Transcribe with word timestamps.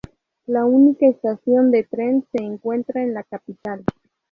La 0.47 0.65
única 0.65 1.05
estación 1.05 1.69
de 1.69 1.83
tren 1.83 2.25
se 2.31 2.43
encuentra 2.43 3.03
en 3.03 3.13
la 3.13 3.21
capital. 3.21 3.83